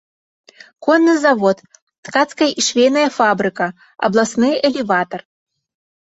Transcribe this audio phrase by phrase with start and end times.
[0.85, 1.57] Конны завод,
[2.09, 3.67] ткацкая і швейная фабрыка,
[4.09, 5.21] абласны элеватар.